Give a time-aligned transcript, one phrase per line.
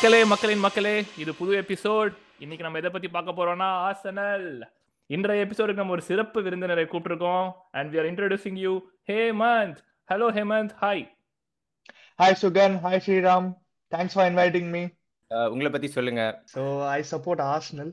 [0.00, 0.92] மக்களே மக்களின் மக்களே
[1.22, 2.12] இது புது எபிசோட்.
[2.42, 4.46] இன்னைக்கு நம்ம எதை பத்தி பார்க்க போறோம்னா ஆசனல்
[5.14, 7.48] இன்றைய எபிசோடுக்கு நம்ம ஒரு சிறப்பு விருந்தினரை கூப்பிட்டுருக்கோம்.
[7.76, 8.72] And we are introducing you
[9.10, 9.76] Hemanth
[10.12, 11.04] hello Hemanth hi
[12.22, 13.50] hi Sugan hi Sriram
[13.92, 14.82] thanks for inviting me
[15.52, 16.24] உங்களை பத்தி சொல்லுங்க.
[16.54, 16.64] ஸோ
[16.96, 17.92] ஐ சப்போர்ட் ஆர்சனல்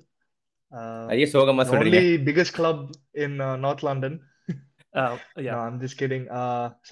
[1.13, 2.01] ஐயே சோகமா சொல்றீங்க.
[2.31, 2.83] Biggest club
[3.25, 4.19] in north London
[5.49, 6.27] yeah I'm just kidding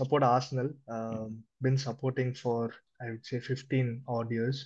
[0.01, 0.71] support Arsenal
[1.67, 2.71] been supporting for
[3.03, 4.59] I would say 15 odd years.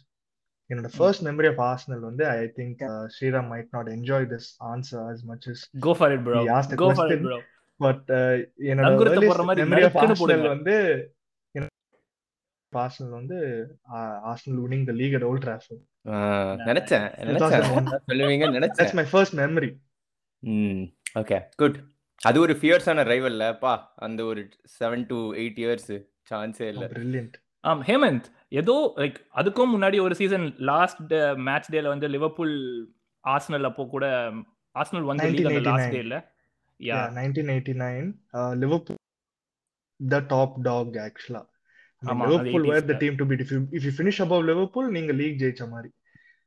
[0.70, 2.82] என்னோட first memory of Arsenal வந்து I think
[3.16, 6.42] Sriram might not enjoy this answer as much as go for it bro.
[6.84, 7.40] go for it bro.
[7.80, 8.10] But
[8.72, 9.20] என்னோட
[9.62, 10.76] memory of Arsenal வந்து
[12.74, 13.38] Arsenal வந்து
[14.30, 15.84] Arsenal winning the league at Old Trafford
[16.70, 17.64] நினைச்சேன் நினைச்சேன்.
[18.10, 19.70] சொல்லுவீங்க நினைச்சேன் that's my first memory
[20.44, 20.84] hmm
[21.22, 21.78] okay good
[22.22, 23.74] அது ஒரு ஃபியர்ஸான ரைவல்ல பா
[24.06, 24.42] அந்த ஒரு
[24.82, 25.92] 7 டு 8 இயர்ஸ்
[26.32, 26.86] சான்ஸே இல்ல.
[26.94, 28.28] பிரில்லியன்ட் ஆம் ஹேமந்த்
[28.60, 31.14] ஏதோ லைக் அதுக்கும் முன்னாடி ஒரு சீசன் லாஸ்ட்
[31.48, 32.56] மேட்ச் டேல வந்து லிவர்பூல்
[33.24, 34.06] ஆர்சனல் அப்போ கூட
[34.76, 36.18] ஆர்சனல் வந்து லீக் அந்த லாஸ்ட் டேல
[36.80, 39.00] yeah 1989 Liverpool
[40.00, 41.42] the top dog ஆக்சுவலா
[42.24, 45.40] Liverpool were the team to beat if you if you finish above Liverpool நீங்க லீக்
[45.44, 45.92] ஜெயிச்ச மாதிரி.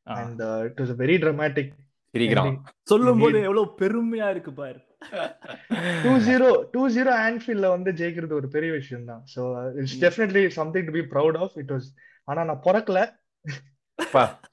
[0.06, 1.68] And it was a very dramatic
[2.14, 2.56] சிரிக்கிறான்
[2.90, 4.78] சொல்லும் போது எவ்வளவு பெருமையா இருக்கு பாரு.
[6.02, 9.42] டூ ஜீரோ டூ ஜீரோ ஆன்ஃபீல்ட்ல வந்து ஜெயிக்கிறது ஒரு பெரிய விஷயம் தான் so
[9.80, 11.88] it's definitely something to be proud of it was
[12.28, 12.98] ஆனா நான் பிறக்கல.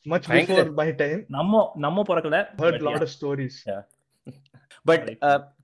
[0.06, 3.60] மச் பிஃபோர் மை டைம் நம்ம நம்ம பிறக்கல heard lot of stories
[4.86, 5.06] but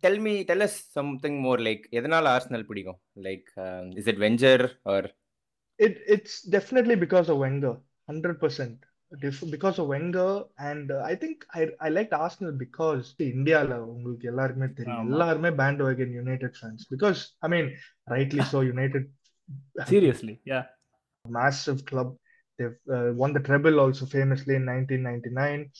[0.03, 2.99] tell me tell us something more like எதனால ஆர்சனல் பிடிக்கும்?
[3.27, 3.47] Like
[4.01, 5.07] is it Wenger or
[5.79, 7.77] it it's definitely because of Wenger
[8.09, 8.81] hundred percent
[9.54, 14.68] Because of Wenger, and uh, I think I I liked Arsenal because இந்தியால உங்களுக்கு எல்லாருக்குமே
[14.78, 15.08] தெரியும் ஆமா.
[15.12, 17.70] எல்லாருமே pant wagon United fans because I mean
[18.14, 19.08] rightly so United
[19.92, 20.60] seriously yeah
[21.24, 22.16] massive club.
[22.58, 25.70] They've uh, won the treble also famously in 1999,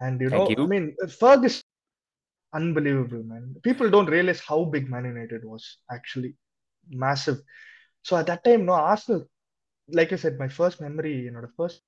[0.00, 0.64] and you know Thank you.
[0.64, 0.86] I mean
[1.20, 1.64] Ferguson,
[2.52, 3.54] unbelievable man.
[3.62, 5.64] People don't realize how big Man United was
[5.96, 6.32] actually
[6.88, 7.38] massive.
[8.04, 9.22] So at that time, no Arsenal,
[9.88, 11.80] like I said, my first memory, you know, the first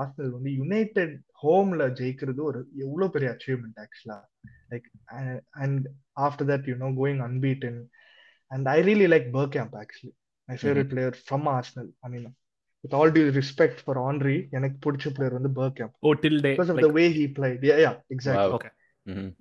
[0.00, 4.18] Arsenal வந்து United ஹோம்ல ஜெயிக்கிறது ஒரு எவ்வளோ பெரிய achievement ஆக்சுவலா
[4.72, 4.86] like
[5.64, 5.84] and
[6.26, 7.80] after that you know going unbeaten
[8.50, 10.12] and I really like Bergkamp actually
[10.48, 12.26] my favourite player from Arsenal I mean
[12.84, 16.72] with all due respect for Henry எனக்கு பிடிச்ச player வந்து Bergkamp oh till day because
[16.74, 18.70] of the way he played yeah yeah exactly okay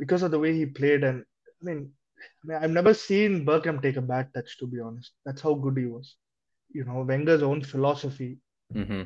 [0.04, 1.24] because of the way he played and
[1.60, 1.84] I mean
[2.62, 5.14] I've never seen Bergkamp take a bad touch, to be honest.
[5.26, 6.16] That's how good he was.
[6.76, 8.32] You know, Wenger's own philosophy.
[8.70, 9.04] Mm-hmm.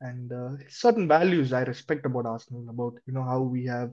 [0.00, 3.90] And uh, certain values I respect about Arsenal, about you know how we have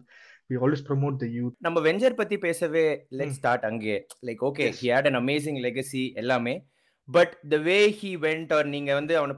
[0.49, 1.55] we always promote the youth.
[1.66, 2.85] நம்ம Wenger பத்தி பேசவே
[3.19, 3.35] let.
[3.38, 3.95] Start அங்கே
[4.27, 4.67] like okay.
[4.79, 6.55] He had an amazing legacy எல்லாமே
[7.07, 9.35] but the way he went or நீங்க வந்து அவனை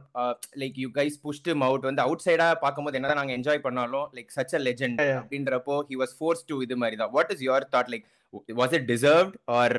[0.61, 4.55] like you guys pushed out வந்து அவுட் சைடா பார்க்கும்போது என்னதான் நாங்க என்ஜாய் பண்ணாலும் லைக் சச்
[4.59, 5.01] அ லெஜெண்ட்.
[5.21, 8.07] அப்படின்றப்போ ஹி வாஸ் ஃபோர்ஸ் டு இது மாதிரி தான் what is your thought like
[8.59, 9.75] was it deserved or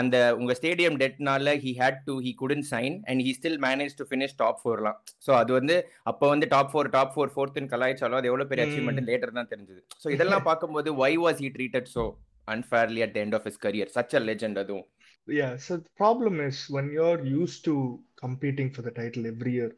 [0.00, 4.06] அந்த உங்க stadium டெட்னால he had to he couldn't sign and he still manage to
[4.10, 5.76] finish top ஃபோர்லாம் so அது வந்து
[6.12, 8.70] அப்போ வந்து டாப் ஃபோர் டாப் ஃபோர் ஃபோர்த்துன்னு கலாய்ச்சாலும் அது எவ்வளவு பெரிய Mm.
[8.70, 12.04] அச்சீவ்மெண்ட் லேட்டர் தான் தெரிஞ்சது ஸோ இதெல்லாம் பார்க்கும்போது why was he treated so
[12.48, 14.86] unfairly at the end of his career such a legend அதுவும்
[15.28, 17.74] Yeah, so the problem is when you're used to
[18.22, 19.70] competing for the title every year,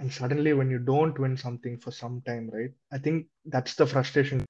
[0.00, 2.72] and suddenly when you don't win something for some time, right?
[2.92, 4.40] I think that's the frustration.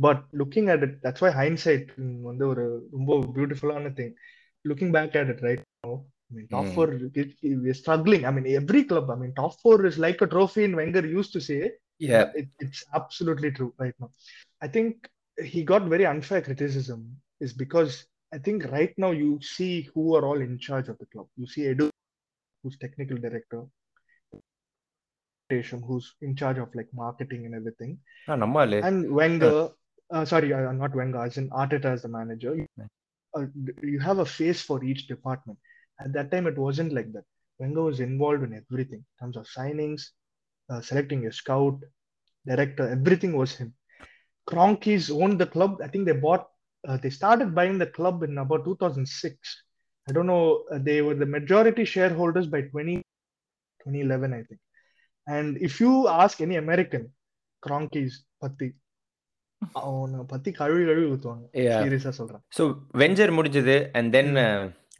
[0.00, 2.64] But looking at it, that's why hindsight mm, வந்து ஒரு
[2.96, 4.12] ரொம்ப பியூட்டிஃபுல்லான thing.
[4.64, 5.92] Looking back at it right now,
[6.28, 6.72] I mean, top Mm.
[6.76, 7.30] four, it, it,
[7.64, 8.22] we're struggling.
[8.28, 11.32] I mean, every club, I mean, top four is like a trophy in Wenger used
[11.36, 11.60] to say.
[12.06, 14.08] yeah It, it's absolutely true right now.
[14.64, 15.08] I think
[15.52, 17.00] he got very unfair criticism
[17.46, 17.92] is because
[18.36, 21.28] I think right now you see who are all in charge of the club.
[21.40, 21.86] You see Edu,
[22.60, 23.60] who's technical director,
[25.50, 27.92] Tesham, who's in charge of like marketing and everything,
[28.28, 29.56] ஆ, நம்ம ஆளு and Wenger.
[30.11, 32.67] uh, sorry, uh, not Wenger, as in Arteta as the manager, you,
[33.35, 33.45] uh,
[33.81, 35.57] you have a face for each department.
[35.99, 37.23] At that time, it wasn't like that.
[37.59, 40.01] Wenger was involved in everything in terms of signings,
[40.69, 41.79] uh, selecting a scout,
[42.45, 43.73] director, everything was him.
[44.49, 45.79] Kroenkes owned the club.
[45.83, 46.47] I think they bought,
[46.87, 49.63] uh, they started buying the club in about 2006.
[50.09, 52.95] I don't know, uh, they were the majority shareholders by 20,
[53.83, 54.59] 2011, I think.
[55.27, 57.13] And if you ask any American,
[57.63, 58.73] Kroenkes, Patti,
[59.80, 61.80] அவனை பத்தி கழுவி கழுவி ஊத்துவாங்க Yeah.
[61.84, 62.64] சீரியஸா சொல்றேன் so
[63.02, 64.32] venture முடிஞ்சது and தென்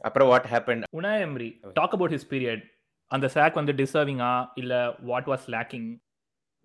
[0.07, 1.49] அப்புறம் what happen Unai Emery
[1.79, 2.63] talk about his period
[3.11, 4.31] அந்த சாக் வந்து டிசர்விங்கா
[4.63, 4.73] இல்ல
[5.11, 5.89] what was lacking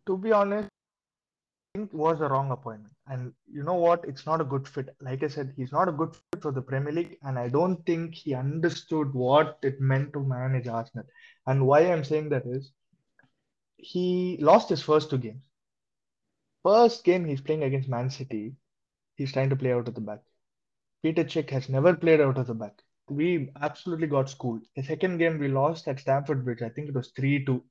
[0.06, 0.68] to be honest,
[1.66, 2.94] I think it was a wrong appointment.
[3.12, 3.20] And
[3.56, 4.00] you know what?
[4.10, 4.88] It's not a good fit.
[5.08, 7.12] Like I said, he's not a good fit for the Premier League.
[7.22, 11.06] And I don't think he understood what it meant to manage Arsenal.
[11.46, 12.64] And why I'm saying that is
[13.82, 14.06] he
[14.40, 15.44] lost his first two games.
[16.63, 18.55] First game he's playing against Man City,
[19.15, 20.19] he's trying to play out of the back.
[21.03, 22.81] Peter Cech has never played out of the back.
[23.09, 24.63] We absolutely got schooled.
[24.75, 27.63] The second game we lost at Stamford Bridge, I think it was 3 2.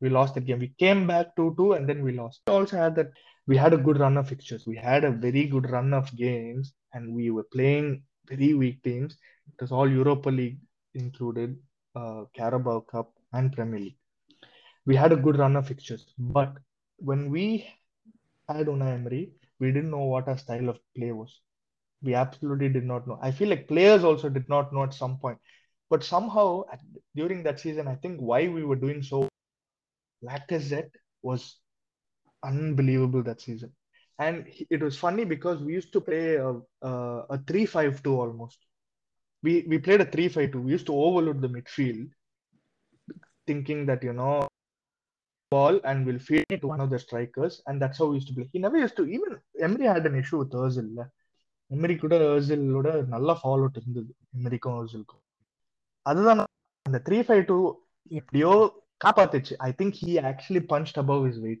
[0.00, 0.58] We lost that game.
[0.58, 2.40] We came back 2 2 and then we lost.
[2.46, 3.10] We also had that,
[3.46, 4.66] we had a good run of fixtures.
[4.66, 9.16] We had a very good run of games and we were playing very weak teams.
[9.46, 10.58] It was all Europa League
[10.94, 11.58] included,
[11.94, 13.98] uh, Carabao Cup, and Premier League.
[14.86, 16.06] We had a good run of fixtures.
[16.18, 16.56] But
[16.96, 17.66] when we
[18.56, 21.40] had Unai Emery, we didn't know what our style of play was.
[22.02, 23.18] We absolutely did not know.
[23.22, 25.38] I feel like players also did not know at some point.
[25.90, 26.64] But somehow
[27.14, 29.28] during that season, I think why we were doing so
[30.24, 30.90] Lacazette
[31.22, 31.56] was
[32.44, 33.72] unbelievable that season.
[34.18, 36.48] And it was funny because we used to play a,
[36.82, 36.90] a,
[37.30, 38.58] a 3-5-2 almost.
[39.42, 40.62] We we played a 3-5-2.
[40.62, 42.10] We used to overload the midfield,
[43.46, 44.46] thinking that, you know,
[45.50, 48.28] ball and will feed it to one of the strikers, and that's how he used
[48.28, 48.48] to play.
[48.52, 50.98] He never used to even Emery had an issue with Özil.
[50.98, 51.04] Eh?
[51.72, 53.80] Emery could Özil would have nulla follow to
[54.34, 55.04] Emery con Özil.
[56.06, 56.46] Other than
[56.90, 57.78] the three five two,
[58.32, 59.52] Dio kapatich.
[59.60, 61.60] I think he actually punched above his weight,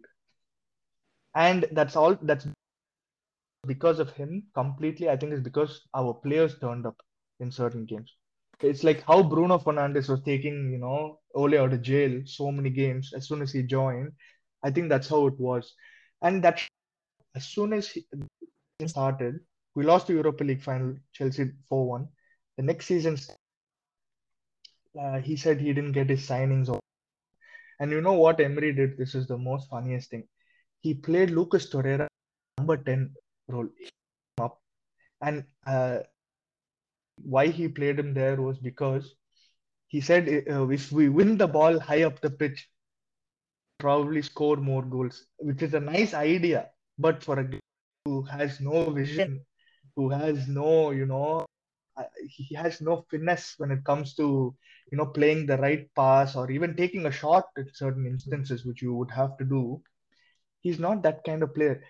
[1.34, 2.16] and that's all.
[2.22, 2.46] That's
[3.66, 5.08] because of him completely.
[5.08, 6.96] I think it's because our players turned up
[7.40, 8.14] in certain games.
[8.60, 12.70] It's like how Bruno Fernandes was taking, you know, Ole out of jail so many
[12.70, 14.12] games as soon as he joined.
[14.62, 15.74] I think that's how it was.
[16.22, 16.60] And that
[17.34, 18.04] as soon as he
[18.86, 19.40] started,
[19.74, 22.08] we lost the Europa League final, Chelsea 4 1.
[22.56, 23.16] The next season,
[25.00, 26.68] uh, he said he didn't get his signings.
[26.68, 26.80] Off.
[27.78, 28.98] And you know what Emery did?
[28.98, 30.24] This is the most funniest thing.
[30.80, 32.08] He played Lucas Torreira,
[32.58, 33.14] number 10
[33.48, 33.68] role.
[34.40, 34.60] Up.
[35.22, 36.00] And uh,
[37.22, 39.14] why he played him there was because
[39.90, 42.68] he said uh, uh, if we win the ball high up the pitch,
[43.78, 46.70] probably score more goals, which is a nice idea.
[46.98, 47.48] But for a
[48.04, 49.44] who has no vision,
[49.96, 51.44] who has no, you know,
[51.96, 54.54] uh, he has no finesse when it comes to,
[54.92, 58.82] you know, playing the right pass or even taking a shot at certain instances, which
[58.82, 59.82] you would have to do.
[60.60, 61.82] He's not that kind of player.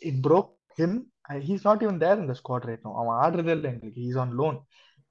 [0.00, 1.06] It broke him.
[1.28, 3.80] Uh, he's not even there in the squad right now.
[3.94, 4.60] He's on loan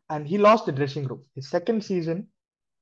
[0.10, 1.24] and he lost the dressing room.
[1.36, 2.28] His second season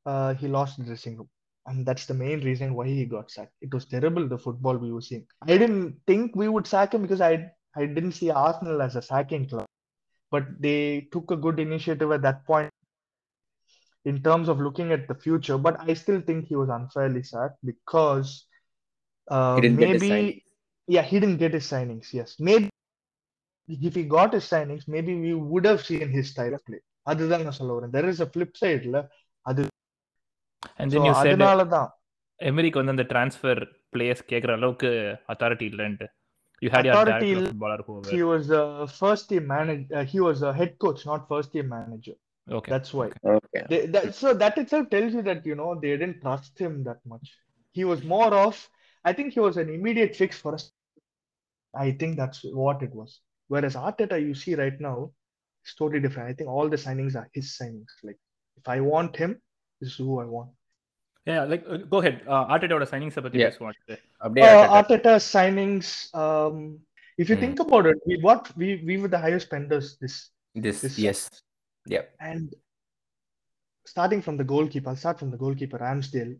[0.06, 1.30] uh, he lost the dressing room.
[1.66, 3.54] And that's the main reason why he got sacked.
[3.62, 5.26] It was terrible the football we were seeing.
[5.44, 9.02] I didn't think we would sack him because I I didn't see Arsenal as a
[9.02, 9.66] sacking club.
[10.30, 12.70] But they took a good initiative at that point
[14.04, 15.58] in terms of looking at the future.
[15.58, 18.46] But I still think he was unfairly sacked because
[19.30, 20.44] uh, maybe
[20.88, 22.36] yeah he didn't get his signings yes.
[22.40, 22.70] Maybe
[23.70, 26.82] if he got his signings, maybe we would have seen his style of play.
[27.11, 29.01] அதுதான் நான் சொல்ல வரேன் there is a flip side ல
[29.51, 29.63] அது
[30.81, 31.89] and then you said அதனால தான்
[32.51, 33.61] எமரிக்கு வந்து அந்த ட்ரான்ஸ்ஃபர்
[33.95, 34.91] பிளேயர்ஸ் கேக்குற அளவுக்கு
[35.35, 36.09] authority இல்லன்ட்டு
[36.65, 38.09] you had your authority footballer whoever.
[38.15, 38.65] he was a
[39.01, 42.15] first team manager uh, he was a head coach not first team manager
[42.59, 45.93] okay that's why okay they, that, so that itself tells you that you know they
[46.01, 47.29] didn't trust him that much
[47.79, 48.57] he was more of
[49.11, 50.65] i think he was an immediate fix for us
[51.87, 53.13] i think that's what it was
[53.49, 55.11] Whereas Arteta, you see right now,
[55.64, 56.30] it's totally different.
[56.30, 57.92] I think all the signings are his signings.
[58.04, 58.18] Like
[58.58, 59.42] if I want him,
[59.80, 60.52] this is who I want.
[61.26, 62.22] Yeah, like uh, go ahead.
[62.28, 63.52] Uh, Arteta signings about yeah.
[63.60, 63.76] what?
[64.24, 65.06] Update uh, Arteta.
[65.06, 66.14] Uh, signings.
[66.14, 66.80] Um,
[67.18, 67.40] if you mm.
[67.40, 71.30] think about it, we what we we were the highest spenders this this, this yes,
[71.88, 72.02] yeah.
[72.20, 72.54] And
[73.86, 76.38] starting from the goalkeeper, I'll start from the goalkeeper Ramsdale.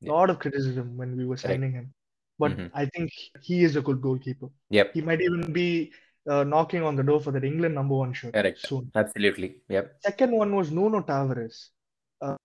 [0.00, 0.10] Yeah.
[0.10, 1.80] A lot of criticism when we were signing right.
[1.80, 1.94] him,
[2.38, 2.76] but mm-hmm.
[2.76, 4.48] I think he is a good goalkeeper.
[4.68, 4.92] Yep.
[4.92, 5.92] He might even be
[6.28, 8.58] uh, knocking on the door for that England number one shirt Correct.
[8.66, 8.90] Soon.
[8.94, 9.56] Absolutely.
[9.68, 9.96] Yep.
[10.00, 11.68] Second one was Nuno Tavares
[12.20, 12.36] uh,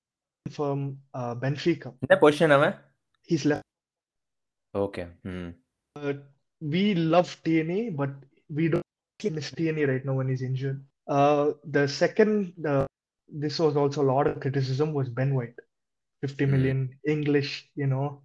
[0.51, 1.87] from uh, Benfica.
[2.01, 2.75] In the position, am I?
[3.23, 3.63] He's left.
[4.73, 5.07] Okay.
[5.23, 5.49] Hmm.
[6.61, 8.11] we love TNA, but
[8.49, 8.85] we don't
[9.23, 10.83] miss TNA right now when he's injured.
[11.07, 12.53] Uh, the second,
[13.27, 15.55] this was also a lot of criticism, was Ben White.
[16.21, 16.51] 50 hmm.
[16.51, 17.11] million mm.
[17.11, 18.21] English, you know.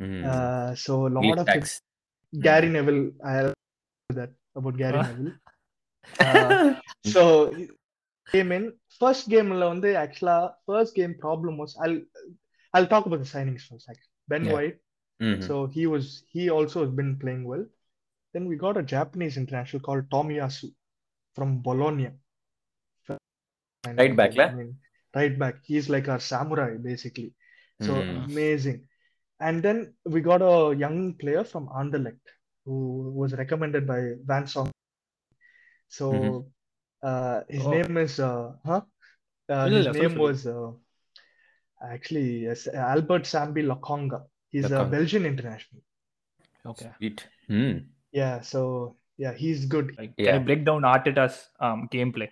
[0.00, 0.78] Mm.
[0.78, 1.80] so a lot Meat of.
[2.40, 3.52] Gary Neville, I'll
[4.14, 5.03] that about Gary Ah.
[5.03, 5.33] Neville.
[6.19, 7.23] Uh, so
[7.55, 7.69] he
[8.31, 12.01] came in first game la வந்து actually first game problem was I'll
[12.73, 14.13] I'll talk about the signings first actually.
[14.27, 14.51] Ben Yeah.
[14.53, 14.79] White
[15.21, 15.41] Mhm.
[15.47, 17.65] so he was he also has been playing well
[18.33, 20.73] then we got a Japanese international called Tomiyasu
[21.35, 22.11] from Bologna
[23.97, 24.45] Right back, la?
[24.45, 24.79] I mean,
[25.15, 27.33] right back he's like our samurai basically
[27.81, 28.25] so Mhm.
[28.25, 28.87] amazing
[29.39, 30.41] and then we got
[32.64, 34.70] who was recommended by Van Song.
[35.88, 36.38] So mm-hmm.
[37.02, 37.70] uh, his oh.
[37.70, 38.82] name is uh, huh?
[39.48, 40.70] Uh, his name was uh,
[41.82, 44.22] actually yes, Albert Sambi Lokonga.
[44.50, 45.82] He's a Belgian international.
[46.66, 46.90] Okay.
[46.98, 47.26] Sweet.
[47.48, 47.86] Mm.
[48.12, 48.40] Yeah.
[48.40, 49.94] So yeah, he's good.
[49.98, 50.32] Like, yeah.
[50.32, 52.28] Can you break down Arteta's um, gameplay?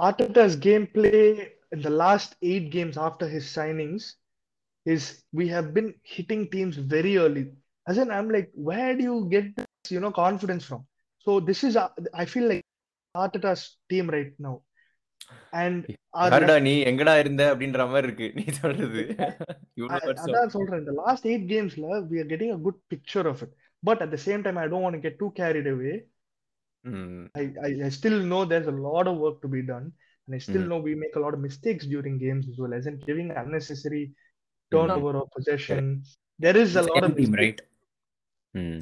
[0.00, 4.14] Arteta's gameplay in the last eight games after his signings
[4.86, 7.52] is we have been hitting teams very early
[7.87, 10.81] As in, I'm like, where do you get this, you know, confidence from?
[11.25, 11.89] So this is, uh,
[12.21, 12.63] I feel like
[13.15, 14.55] Arteta's team right now.
[15.61, 15.77] And
[16.19, 19.01] our யாருடா நீ எங்கடா இருந்த அப்படின்ற மாதிரி இருக்கு நீ சொல்றது
[19.77, 23.25] இவ்வளவு I- வருஷம் அதான் சொல்றேன் இந்த last eight கேம்ஸ்ல we are getting a good picture
[23.31, 23.51] of it
[23.83, 25.95] but at the same time i don't want to get too carried away
[26.85, 27.23] ம்.
[27.41, 29.85] I, I, I still know there's a lot of work to be done
[30.25, 30.69] and i still Mhm.
[30.71, 34.03] know we make a lot of mistakes during games as well as in giving unnecessary
[34.71, 35.83] turnover of possession
[36.45, 36.85] there is a
[38.54, 38.80] hmm.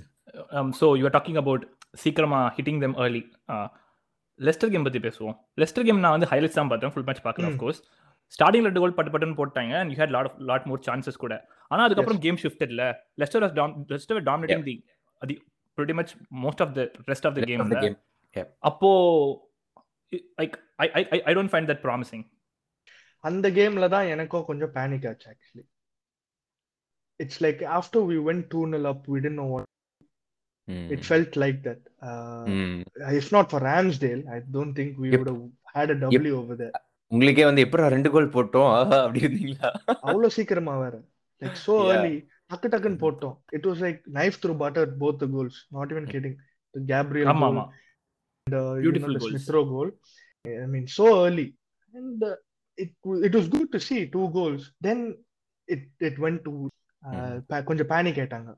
[0.56, 1.62] Um, so you are talking about
[2.02, 3.22] சீக்கிரமா hitting them early.
[3.54, 3.68] Uh,
[4.46, 5.37] Leicester game பத்தி பேசுவோம்.
[5.60, 6.92] Leicester game நான் வந்து highlights தான் பார்த்தேன்.
[6.94, 7.52] Full match பார்க்கல ம்.
[7.52, 7.80] Of course
[8.32, 11.34] ஸ்டார்டிங்ல ரெண்டு கோல் பட்டு பட்டுன்னு போட்டாங்க and you had lot of lot more chances கூட.
[11.72, 12.84] ஆனா அதுக்கப்புறம் game ஷிஃப்டட்ல
[13.22, 14.76] Leicester was dom Leicester dominating the
[15.22, 15.34] அது
[15.78, 16.10] pretty much
[16.44, 17.96] most of the rest of the Rest game of the game.
[18.68, 18.88] அப்போ
[20.40, 22.25] like I I I don't find that promising
[23.25, 25.64] அந்த கேம்ல தான் எனக்கும் கொஞ்சம் பேனிக் ஆச்சு actually
[27.19, 29.69] it's like after we went two nil up we didn't know what
[30.67, 30.88] ம்.
[30.95, 32.77] it felt like that uh, ம்.
[33.19, 35.19] if not for ramsdale i don't think we Yep.
[35.19, 35.41] would have
[35.75, 36.73] had a w over there
[37.12, 39.69] உங்களுக்கே வந்து எப்படா ரெண்டு கோல் போட்டோம் ஆஹா அப்படி இருந்தீங்களா
[40.05, 40.95] அவ்வளவு சீக்கிரமா வேற
[41.41, 41.91] லைக் சோ Yeah.
[41.95, 42.15] early
[42.51, 46.38] டக்கு டக்குன்னு போட்டோம் it was like knife through butter both the goals not even kidding
[46.75, 47.65] the Gabriel ஆமா ஆமா
[48.47, 49.29] Beautiful the goals.
[49.29, 49.89] Smith-Rowe goal
[50.45, 51.45] i mean so early
[51.93, 52.35] and uh,
[52.77, 52.89] it
[53.27, 55.00] it was good to see two goals then
[55.67, 56.71] it it went to uh, Mhm.
[56.71, 56.76] pa-
[57.64, 58.50] கொஞ்சம் panic ஆயிட்டாங்க.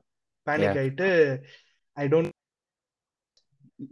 [0.47, 1.07] Panic ஆயிட்டு
[1.97, 2.31] I don't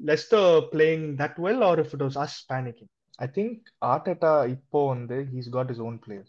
[0.05, 0.41] Leicester
[0.71, 5.49] playing that well or if it was as panicking I think Arteta இப்போ வந்து he's
[5.49, 6.27] got his own player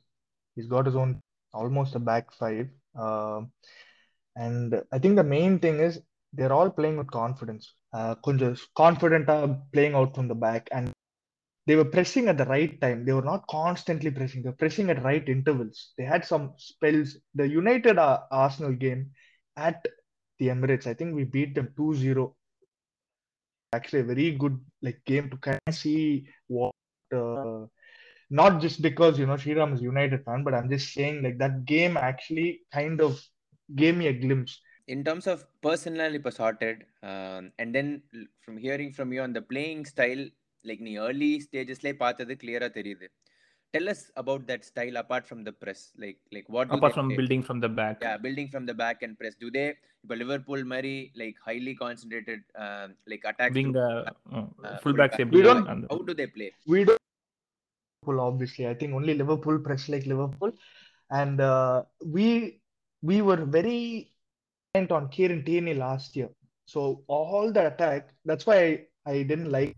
[0.56, 1.12] he's got his own
[1.54, 2.64] almost a back five
[4.36, 5.98] and I think the main thing is
[6.32, 7.66] there all playing with confidence
[8.20, 9.36] கொஞ்சம் கான்ஃபிடென்ட்டா
[9.74, 10.90] playing out from the back and
[11.66, 13.04] they were pressing at the right time.
[13.04, 14.42] They were not constantly pressing.
[14.42, 15.92] They were pressing at right intervals.
[15.96, 17.16] They had some spells.
[17.34, 19.10] The United uh, Arsenal game
[19.56, 19.84] at
[20.38, 22.34] the Emirates, I think we beat them 2-0.
[23.72, 26.72] Actually, a very good like game to kind of see what.
[27.14, 27.66] Uh,
[28.30, 31.64] not just because you know Sriram is United fan, but I'm just saying like that
[31.64, 33.20] game actually kind of
[33.74, 34.60] gave me a glimpse.
[34.86, 38.02] In terms of personally, it sorted, um, and then
[38.40, 40.26] from hearing from you on the playing style,
[40.69, 43.07] like நீ early stagesல பார்த்தது clear தெரியுது
[43.73, 46.97] tell us about that style apart from the press like like what do apart they
[46.97, 47.17] from play?
[47.19, 49.65] building from the back yeah building from the back and press do they
[50.03, 54.03] இப்ப Liverpool மாதிரி like highly concentrated um, like attacks wing to- uh,
[54.37, 55.19] uh, uh, full backs fullback.
[55.23, 58.63] எப்படி We don't- அந்த- how do they play We don't Liverpool, obviously.
[58.71, 60.51] I think only Liverpool press like Liverpool,
[61.09, 61.77] and uh,
[62.15, 62.27] we
[63.03, 63.79] we were very
[64.75, 66.29] reliant on Kieran Tierney last year.
[66.73, 66.81] So
[67.17, 68.03] all the attack.
[68.29, 68.71] That's why I,
[69.13, 69.73] I didn't like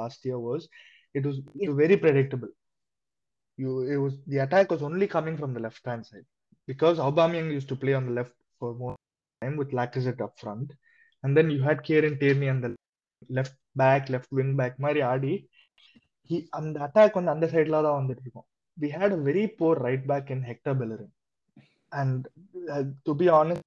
[0.00, 0.68] last year was
[1.14, 2.48] it was it was very predictable.
[3.56, 6.26] You it was the attack was only coming from the left hand side
[6.66, 8.96] because Aubameyang used to play on the left for more
[9.42, 10.72] time with Lacazette up front,
[11.22, 12.74] and then you had Kieran Tierney on the
[13.28, 15.34] left back, left wing back மாதிரி ஆடி
[16.28, 18.48] he அந்த attack வந்து அந்த சைடுல தான் வந்துட்டு இருக்கும்
[18.82, 21.10] we had a very poor right back in Hector Bellerin
[22.00, 22.20] and
[22.74, 23.62] uh, to be honest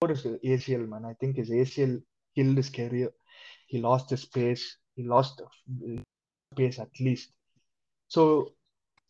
[0.00, 1.94] poor is ACL man I think his ACL
[2.36, 3.10] killed his career
[3.70, 4.64] he lost his pace
[4.97, 5.41] he lost
[6.55, 7.29] pace at least.
[8.09, 8.53] So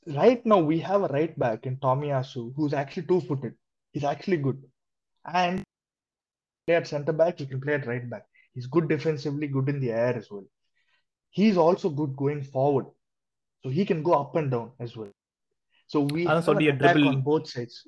[0.06, 3.54] right now we have a right back in Tomiyasu who's actually two-footed.
[3.94, 4.62] He's actually good,
[5.34, 5.64] and
[6.68, 7.40] play at centre back.
[7.40, 8.26] He can play at right back.
[8.54, 10.46] He's good defensively, good in the air as well.
[11.30, 12.88] He's also good going forward,
[13.64, 15.12] so he can go up and down as well.
[15.88, 17.88] So we have Sodi an dribble on both sides.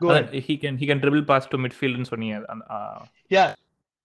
[0.00, 0.32] Go ahead.
[0.32, 2.44] He can he can dribble past to midfield and Sonia.
[2.48, 2.72] Uh...
[2.72, 3.54] uh yeah,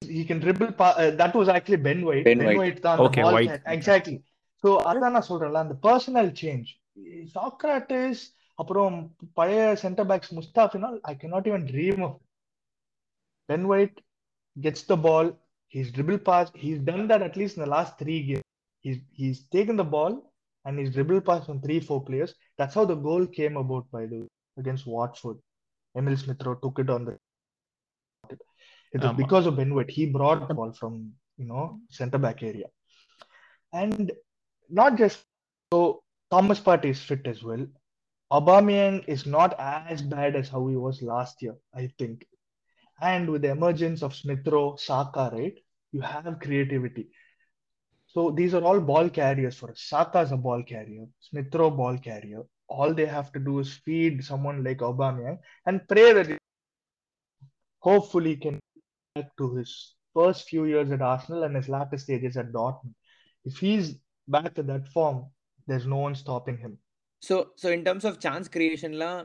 [0.04, 0.72] he can dribble.
[0.72, 2.24] Pa- uh, that was actually Ben White.
[2.24, 2.78] Ben White.
[2.84, 3.50] தான் அந்த Okay, ball White.
[3.52, 4.18] cat- Exactly.
[4.62, 6.70] So அதான் நான் சொல்றேன்ல அந்த personal change
[7.34, 8.22] சாக்ராட்டிஸ்
[8.54, 8.96] அப்புறம்
[9.38, 12.14] பழைய centre backs முஸ்தாஃபினால் ஐ cannot even dream of
[13.48, 13.96] Ben White
[14.56, 15.26] gets the ball
[15.68, 18.46] he's dribble pass he's done that at least in the last three games
[18.84, 20.12] he's he's taken the ball
[20.66, 24.06] and he's dribble pass from three four players that's how the goal came about by
[24.06, 25.38] the way against Watford
[25.94, 26.78] Emil Smith Rowe took
[28.93, 29.17] it on the it was ஆமா.
[29.17, 32.67] because of Ben White he brought the ball from you know center back area.
[33.73, 34.11] And
[34.69, 35.23] not just
[35.73, 37.67] so Thomas Partey is fit as well.
[38.31, 42.25] Aubameyang is not as bad as how he was last year I think.
[43.01, 45.57] And with the emergence of Smith Rowe, Saka, right,
[45.91, 47.09] you have creativity.
[48.07, 49.81] So these are all ball carriers for us.
[49.81, 53.73] Saka is a ball carrier, Smith Rowe ball carrier, all they have to do is
[53.73, 56.37] feed someone like Aubameyang and pray that he
[57.79, 58.59] hopefully can
[59.36, 59.70] to his
[60.16, 62.94] first few years at Arsenal and his latter stages at Dortmund.
[63.46, 63.86] If he's
[64.28, 65.18] back to that form,
[65.68, 66.78] there's no one stopping him.
[67.22, 69.24] So, so in terms of chance creation, la,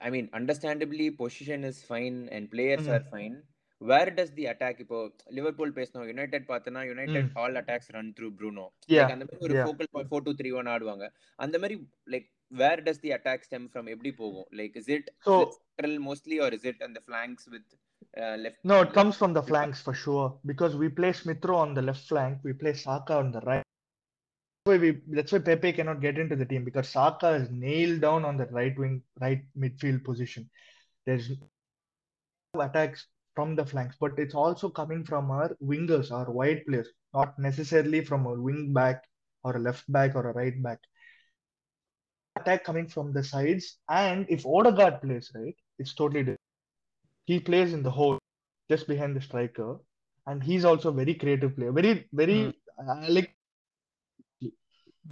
[0.00, 2.94] I mean, understandably, position is fine and players Mhm.
[2.96, 3.34] are fine.
[3.80, 4.98] Where does the attack இப்போ
[5.36, 7.38] Liverpool பேசணும் United பார்த்தனா United Mm.
[7.42, 9.64] All attacks run through Bruno Yeah, அந்த மாதிரி ஒரு yeah.
[9.66, 11.06] Focal point four two three one ஆடுவாங்க
[11.46, 11.76] அந்த மாதிரி
[12.14, 12.28] like
[12.62, 15.34] where does the attack stem from எப்படி போகும் like is it So
[16.08, 17.72] mostly R is it அந்த ஃபிளாங்க்ஸ் with
[18.19, 18.57] uh, left.
[18.63, 21.81] No, it comes from the flanks for sure because we play Smith Rowe on the
[21.81, 23.63] left flank, we play Saka on the right.
[24.65, 28.01] That's why, we, that's why Pepe cannot get into the team because Saka is nailed
[28.01, 30.49] down on the right wing, right midfield position.
[31.05, 31.31] There's
[32.59, 37.37] attacks from the flanks, but it's also coming from our wingers, our wide players, not
[37.37, 39.03] necessarily from a wing back
[39.43, 40.79] or a left back or a right back.
[42.35, 46.46] Attack coming from the sides, and if Odegaard plays right, it's totally different.
[47.27, 48.17] He plays in the hole,
[48.69, 49.69] just behind the striker,
[50.27, 51.71] and he's also a very creative player.
[51.79, 52.39] Very, very
[52.83, 53.29] uh, like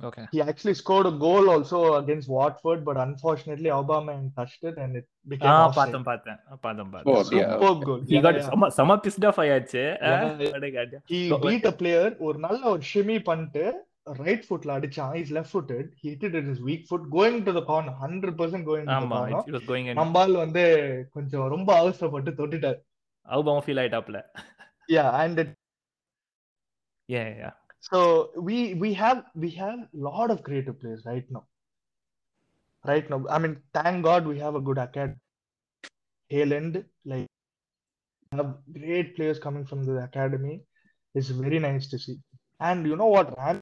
[0.08, 4.92] okay he actually scored a goal also against Watford, but unfortunately Aubameyang touched it and
[5.00, 5.76] it became offside.
[5.78, 8.02] பார்த்தேன் பார்த்தேன் பார்த்தேன் பார்த்தேன் அப்படியா Superb goal.
[8.10, 8.70] he Yeah, got yeah.
[8.78, 10.26] செம pissed off ஆயாச்சு Yeah,
[10.78, 11.00] yeah.
[11.14, 13.66] He beat a player ஒரு நல்ல ஒரு பண்ணிட்டு
[14.23, 17.53] ரைட் ஃபுட்ல அடிச்சான் is left footed he hit it in his weak foot going to
[17.59, 20.65] the corner 100% going to the ஆமா corner it was going in நம்பால் வந்து
[21.17, 22.79] கொஞ்சம் ரொம்ப அவசரப்பட்டு தொட்டுட்டார்
[23.27, 24.21] அவுபாமா feel ஆயிட்டாப்ல
[24.97, 25.51] yeah and it,
[27.09, 27.51] A yeah
[27.89, 27.99] so
[28.47, 29.79] we we have we have
[30.09, 31.43] lot of creative players right now
[32.85, 35.21] right now i mean thank god we have a good academy
[36.31, 36.75] Haaland,
[37.11, 37.27] like
[38.33, 40.55] have great players coming from the academy
[41.15, 42.17] it's very nice to see
[42.61, 43.57] and you know what Ram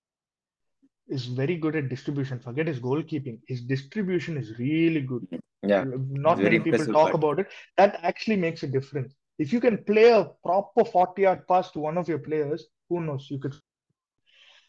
[1.17, 5.25] is very good at distribution forget his goalkeeping his distribution is really good
[5.63, 5.85] Yeah,
[6.27, 7.15] not many people talk part.
[7.19, 7.47] about it
[7.77, 11.79] that actually makes a difference if you can play a proper 40 yard pass to
[11.79, 13.53] one of your players who knows you could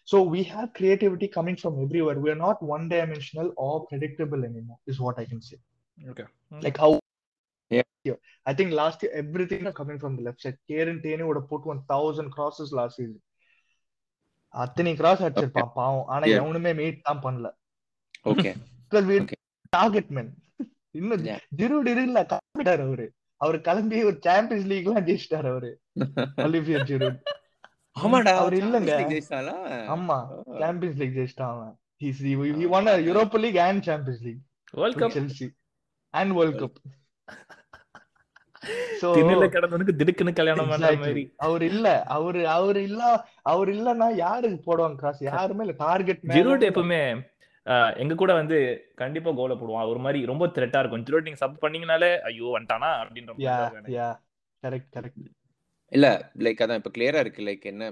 [0.04, 4.78] so we have creativity coming from everywhere we are not one dimensional or predictable anymore
[4.86, 5.58] is what i can say
[6.10, 6.24] Okay.
[6.50, 6.60] Hmm.
[6.60, 6.98] like how
[7.70, 7.82] Yeah.
[8.04, 8.16] Yeah.
[8.46, 10.56] I think last year everything is coming from the left side.
[10.68, 13.20] Kieran Tierney would have put one thousand crosses last season.
[14.54, 16.04] அத்தனை cross அடிச்சிருப்பான் பாவம்.
[16.06, 16.24] ஆனா.
[16.24, 17.50] எவனுமே meet தான் பண்ணல.
[18.24, 19.32] Okay.
[19.70, 20.34] Target man
[20.90, 21.24] இன்னும்.
[21.56, 23.12] ஜிரூட் இல்ல கிளம்பிட்டாரு அவரு.
[23.36, 25.80] அவர் கிளம்பி ஒரு சாம்பியன்ஸ் லீக் எல்லாம் ஜெயிச்சிட்டாரு அவரு.
[26.36, 27.20] ஒலிவியர் ஜிரூட்
[28.00, 29.20] ஆமாடா அவர் இல்லங்க.
[29.66, 31.78] ஆமா சாம்பியன்ஸ் லீக் ஜெயிச்சிட்டான் அவன்.
[32.04, 34.40] He won a Europa League and Champions League
[34.70, 35.50] World Cup
[36.10, 36.72] and World Cup.
[37.30, 37.63] So
[39.16, 40.72] திண்ணில கிடந்தவனுக்கு திடுக்குன்னு கல்யாணம்
[41.46, 41.86] அவர் இல்ல.
[42.16, 42.80] அவரு அவர்
[43.52, 45.76] அவர் இல்லன்னா யாருக்கு போடுவாங்க காசு யாருமே இல்ல.
[45.86, 47.02] டார்கெட் ஜிரோட் எப்பவுமே
[48.02, 48.56] எங்க கூட வந்து
[49.02, 49.90] கண்டிப்பா கோல போடுவான்.
[49.92, 51.04] ஒரு மாதிரி ரொம்ப த்ரெட்டா இருக்கும்.
[51.06, 52.90] ஜிரோட் நீங்க சப் பண்ணீங்கனாலே ஐயோ வந்துட்டானா?
[53.02, 53.32] அப்படின்ற
[55.92, 56.06] இல்ல
[56.44, 57.46] லைக் அதான் இப்ப கிளியரா இருக்கு.
[57.48, 57.84] லைக் என்ன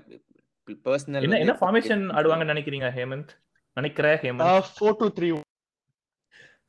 [0.86, 3.32] பர்சனல் என்ன என்ன ஃபார்மேஷன் ஆடுவாங்கன்னு நினைக்கிறீங்க ஹேமந்த்?
[3.76, 4.68] நினைக்கிற Hemanth.
[4.80, 5.42] 4 2 3 1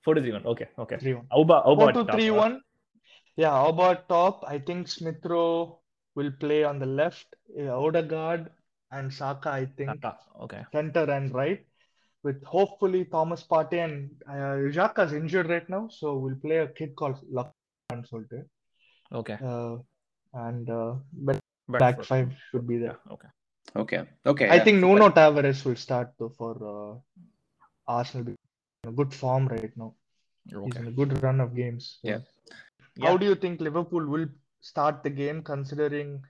[0.05, 2.55] 4 2 3 1 okay okay 3 1 Auba Auba 4 2 3 1
[3.35, 4.43] Yeah, how about top?
[4.47, 5.79] I think Smith Rowe
[6.15, 8.51] will play on the left, uh, Odegaard
[8.91, 10.63] and Saka, I think, Saka, Okay.
[10.71, 11.65] center and right,
[12.23, 17.17] with hopefully Thomas Partey and uh, injured right now, so we'll play a kid called
[17.31, 18.45] Lacan Solte.
[19.11, 19.37] Okay.
[19.43, 19.77] Uh,
[20.33, 22.99] and uh, but Back, back five should be there.
[23.09, 23.27] Okay.
[23.75, 24.03] Okay.
[24.25, 24.49] Okay.
[24.49, 24.63] I yeah.
[24.63, 25.15] think Nuno but...
[25.15, 27.01] Tavares will start though for
[27.87, 28.35] uh, Arsenal.
[28.95, 29.95] Good form right now.
[30.53, 30.65] Okay.
[30.65, 31.99] He's in a good run of games.
[32.01, 32.09] So.
[32.09, 32.19] Yeah.
[32.97, 34.27] How do you think Liverpool will
[34.61, 36.21] start the game considering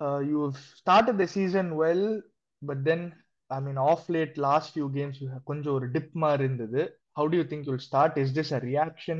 [0.00, 2.22] uh, you've started the season well,
[2.62, 3.12] but then
[3.50, 6.82] I mean off late last few games you have கொஞ்சம் ஒரு dip மாதிரி இருந்தது.
[7.16, 8.12] How do you think you'll start?
[8.24, 9.18] Is this a reaction?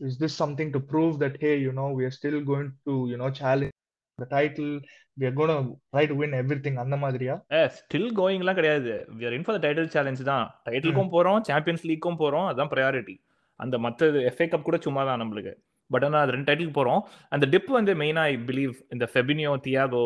[0.00, 3.16] Is this something to prove that hey, you know, we are still going to, you
[3.20, 3.74] know, challenge
[4.18, 4.72] the title?
[5.16, 5.60] We are going to
[5.94, 7.34] try to win everything அந்த மாதிரியா?
[7.58, 11.86] ஏ still கோயிங்லாம் கிடையாது we are in for the title challenge தான் டைட்டிலுக்கும் போறோம் champions
[11.92, 13.16] லீக்கும் போறோம் அதான் priority
[13.60, 15.54] அந்த மற்ற FA cup கூட சும்மா தான் நம்மளுக்கு
[15.90, 20.04] பட் ஆனால் அது ரெண்டு டைட்டிலுக்கு போகிறோம் அந்த டிப் வந்து மெயினா ஐ பிலீவ் இந்த ஃபெபினியோ தியாகோ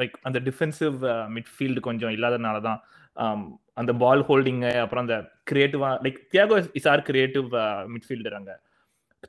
[0.00, 0.96] லைக் அந்த டிஃபென்சிவ்
[1.36, 2.80] மிட்ஃபீல்டு uh, கொஞ்சம் இல்லாதனால தான்
[3.16, 3.42] um,
[3.80, 5.16] அந்த பால் ஹோல்டிங்கு அப்புறம் அந்த
[5.50, 7.48] கிரியேட்டிவாக like Thiago is our creative
[7.94, 8.56] midfielder அங்கே.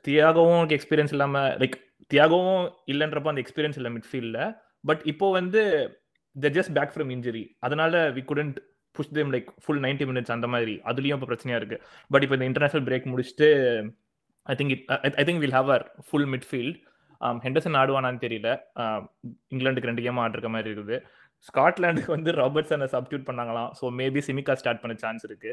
[0.04, 1.76] தியாகவும் எக்ஸ்பீரியன்ஸ் இல்லாமல் லைக்
[2.10, 4.40] தியாகவும் இல்லைன்றப்போ அந்த எக்ஸ்பீரியன்ஸ் இல்லை மிட்ஃபீல்டில்
[4.84, 5.60] பட் இப்போ வந்து
[6.36, 8.56] the just back from injury அதனால we couldn't
[8.94, 10.74] push them like full 90 minutes அந்த மாதிரி.
[10.90, 13.48] அதுலேயும் இப்போ பிரச்சனையாக இருக்குது பட் இப்போ இந்த இன்டர்நேஷனல் பிரேக் முடிச்சுட்டு
[14.52, 14.72] I think
[15.20, 16.78] I think will have a full midfield
[17.44, 18.48] Henderson ஆடுவானான்னு தெரியல.
[18.82, 19.02] Um,
[19.52, 20.96] இங்கிலாந்துக்கு ரெண்டு கேம் ஆடுற மாதிரி இருக்குது.
[21.48, 23.70] ஸ்காட்லாண்டுக்கு வந்து ராபர்ட்ஸனை சப்டியூட் பண்ணாங்களாம்.
[23.78, 25.52] ஸோ மேபி சிமிகா ஸ்டார்ட் பண்ண சான்ஸ் இருக்கு.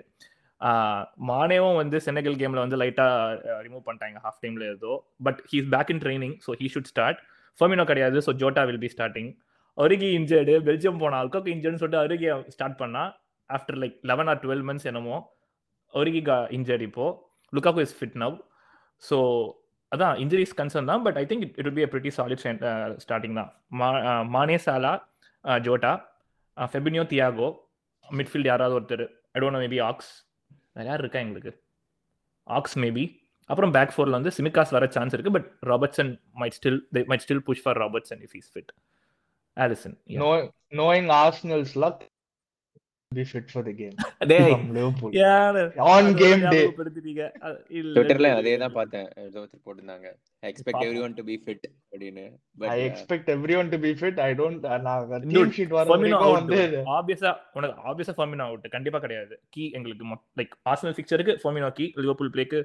[0.61, 4.17] Uh, மானேவும் வந்து செனகல் கேம்ல வந்து லைட்டாக ரிமூவ் பண்ணிட்டாங்க.
[4.25, 4.91] ஹாஃப் டைம்ல ஏதோ.
[5.27, 7.21] But he's back in training so he should start
[7.59, 9.31] Firmino கிடையாது so Jota will be starting
[9.77, 13.03] Origi injured Belgium போனால் அல்கோக்கு இன்ஜர்னு சொல்லிட்டு அருகி ஸ்டார்ட் பண்ணா.
[13.49, 15.17] After like eleven or twelve months என்னமோ
[15.93, 16.21] அருகி
[16.57, 17.05] இன்ஜர்ட் இப்போ.
[17.53, 18.35] Lukaku is fit now
[19.03, 19.17] so
[19.91, 22.43] அதான் injuries concern தான் but I think it will be a pretty solid
[23.05, 23.49] starting தான்.
[24.35, 24.93] Mane Salah
[25.67, 25.93] Jota
[26.57, 27.49] Fabinho Thiago
[28.05, 29.05] midfield யாராவது ஒருத்தர்.
[29.35, 30.11] I don't maybe aux
[30.77, 31.51] வேற யார் இருக்கா எங்களுக்கு?
[32.47, 33.03] ஆக்ஸ் மேபி
[33.49, 36.11] அப்புறம் பேக் ஃபோரில் வந்து சிமிகாஸ் வர சான்ஸ் இருக்கு but Robertson
[36.41, 36.79] might still
[37.11, 38.71] might still push for Robertson if is fit
[39.57, 39.95] Alisson
[40.81, 42.03] knowing Arsenal's luck
[43.11, 43.95] be fit for the game
[44.31, 45.15] டேய் லிவர்பூல்
[45.93, 47.23] ஆன் கேம் டே படுத்துட்டீங்க
[47.79, 49.07] இல்ல ட்விட்டர்ல அதே தான் பார்த்தேன்.
[49.25, 50.07] ஏதோ போட்டுதாங்க
[50.43, 52.25] expect everyone to be fit அப்படினு
[52.69, 56.59] I expect everyone to be fit I don't நான் டீம் ஷீட் வர வரைக்கும் வந்து
[56.99, 59.35] ஆபியஸா உனக்கு ஆப்வியஸா ஃபர்மினோ அவுட் கண்டிப்பா கிடையாது.
[59.55, 60.07] கீ எங்களுக்கு
[60.41, 62.61] லைக் ஆர்சனல் ஃபிக்சருக்கு ஃபர்மினோ கீ லிவர்பூல் பிளேக்கு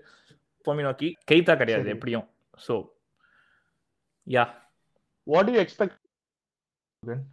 [0.66, 2.26] ஃபர்மினோ கீ கைதா கிடையாது எப்படியும்.
[2.58, 2.74] So
[4.26, 4.44] yeah
[5.26, 5.98] what do you expect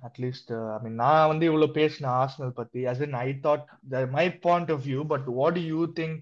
[0.08, 3.66] at least I mean நான் வந்து இவ்வளவு பேசின ஆர்சனல் பத்தி as in I thought
[4.20, 6.20] my point of view but what you think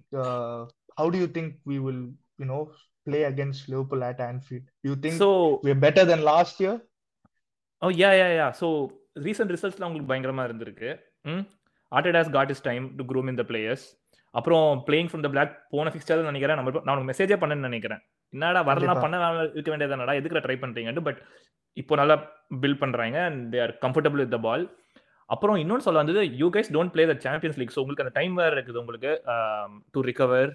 [0.99, 2.03] how do you think we will
[2.37, 2.61] you know
[3.03, 5.29] play against Liverpool at Anfield you think so
[5.67, 6.79] we better than last year
[7.81, 8.67] oh yeah yeah yeah so
[9.25, 10.89] recent ரிசல்ட்ஸ்லாம் உங்களுக்கு பயங்கரமா இருந்திருக்கு.
[11.23, 11.43] ம்?
[11.91, 13.85] Arteta has got his time to groom in the players
[14.33, 16.57] அப்புறம் playing from the block போன fixture நினைக்கிறேன்.
[16.59, 18.01] நம்ம நான் மெசேஜே பண்ணேன்னு நினைக்கிறேன்.
[18.33, 19.05] என்னடா வரலாம் கண்டிப்பா.
[19.05, 21.19] பண்ண இருக்க வேண்டியதானடா எதுக்குல ட்ரை பண்றீங்கன்னு பட்
[21.77, 22.15] இப்போ நல்லா
[22.63, 24.63] பில்ட் பண்றாங்க and they are comfortable with the ball
[25.29, 28.33] அப்புறம் இன்னொன்று சொல்ல வந்தது you guys don't play the Champions League so உங்களுக்கு அந்த டைம்
[28.41, 29.11] வேறு இருக்குது உங்களுக்கு
[29.93, 30.49] டு ரிகவர்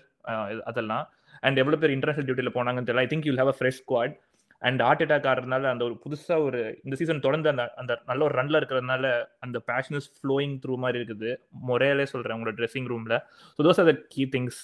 [0.70, 1.04] அதெல்லாம்.
[1.46, 3.04] அண்ட் எவ்வளோ பேர் இன்டர்நேஷனல் டியூட்டியில் போனாங்கன்னு தெரியல.
[3.06, 4.14] I think you have a fresh squad
[4.62, 8.34] and hard attack ஆடுறதுனால அந்த ஒரு புதுசா ஒரு இந்த சீசன் தொடர்ந்து அந்த அந்த நல்ல ஒரு
[8.40, 9.06] ரன்ல இருக்கிறதுனால
[9.46, 11.30] அந்த பேஷன் இஸ் ஃப்ளோயிங் த்ரூ மாதிரி இருக்குது.
[11.70, 13.16] மொரேலே சொல்றேன் உங்களோட ட்ரெஸ்ஸிங் ரூம்ல
[13.58, 14.60] so those are the key things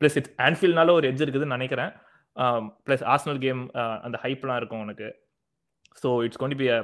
[0.00, 1.92] plus it's ஆன்ஃபீல்ட்னால ஒரு எட்ஜ் இருக்குதுன்னு நினைக்கிறேன்.
[2.86, 3.62] ப்ளஸ் ஆர்சனல் கேம்
[4.06, 5.08] அந்த ஹைப்லாம் இருக்கும் உனக்கு.
[6.02, 6.78] So it's gonna be a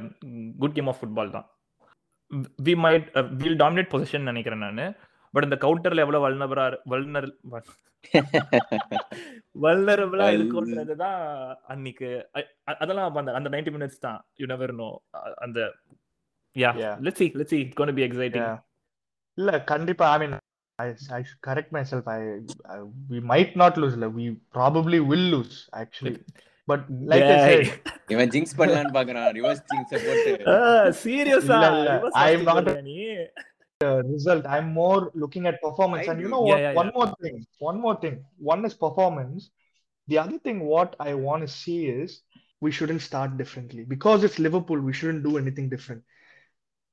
[0.62, 1.46] good game of football தான்.
[2.66, 3.06] We might
[3.42, 4.84] will dominate position நினைக்கிறேன் நான்.
[5.34, 7.28] பட் இந்த கவுண்டர்ல எவ்வளவு வல்னபரா வல்னர்
[9.64, 11.18] வல்னரபிளா இருக்கும்ன்றது தான்
[11.72, 12.10] அன்னைக்கு.
[12.82, 14.20] அதெல்லாம் அந்த அந்த 90 மினிட்ஸ் தான்.
[14.40, 14.90] யூ நெவர் நோ
[15.46, 15.60] அந்த
[16.56, 16.94] yeah Yeah.
[17.06, 17.60] Let's see let's see.
[17.64, 18.44] It's going to be exciting.
[18.46, 18.56] Yeah.
[19.38, 20.32] இல்ல கண்டிப்பா i mean
[20.79, 22.07] I, I should correct myself.
[22.07, 22.39] I,
[22.73, 22.77] I
[23.09, 23.95] we might not lose.
[23.95, 24.25] Like, we
[24.57, 26.17] probably will lose actually.
[26.67, 26.81] But
[27.11, 27.63] like I Yay.
[27.65, 30.31] said, இவன் ஜிங்ஸ் பண்ணலாம்னு பாக்குறான் reverse ஜிங்ஸ் போட்டு
[31.03, 32.11] சீரியஸா இல்ல, இல்ல.
[32.25, 32.97] I'm not a- நீ
[34.15, 34.43] result.
[34.55, 36.05] I'm more looking at performance.
[36.07, 36.33] I and you do.
[36.33, 36.65] know Yeah, what?
[36.65, 37.37] yeah, One more thing.
[37.69, 38.15] One more thing.
[38.51, 39.41] One is performance.
[40.07, 42.09] The other thing, what I want to see is
[42.65, 44.79] we shouldn't start differently because it's Liverpool.
[44.89, 46.01] We shouldn't do anything different.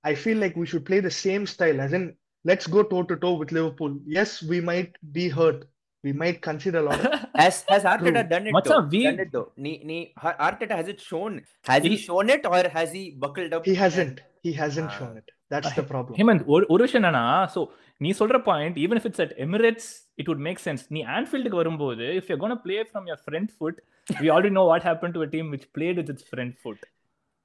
[0.04, 2.04] I feel like we should play the same style, as in
[2.46, 3.92] let's go toe to toe with Liverpool.
[4.18, 5.60] Yes, we might be hurt.
[6.04, 7.02] We might concede a lot.
[7.40, 8.30] Has has Arteta True.
[8.30, 8.88] done it Macham, though?
[8.94, 9.48] we- Done it though.
[9.58, 11.34] Nee, nee, Ar- Arteta has it shown?
[11.64, 13.68] Has he He- shown it or has he buckled up?
[13.70, 14.16] he hasn't.
[14.46, 14.96] He hasn't Ah.
[14.98, 15.28] shown it.
[15.52, 16.14] That's the problem.
[16.20, 17.60] Hemant ஒரு ஒரு விஷயம் என்னன்னா so
[18.00, 19.88] நீ சொல்ற point even if it's at Emirates
[20.20, 23.78] it would make sense நீ ஆன்ஃபீல்டுக்கு வரும்போது if you gonna play from your front foot
[24.22, 26.84] we already know what happen to a team which played with it's front foot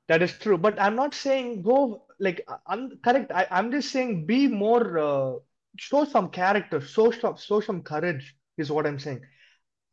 [0.08, 0.58] that is true.
[0.58, 3.32] But i'm not saying go like uh, i'm correct.
[3.32, 5.32] I, am just saying be more uh,
[5.78, 9.20] show some character show some show some courage is what i'm saying.